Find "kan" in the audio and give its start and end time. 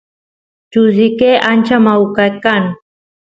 2.43-2.63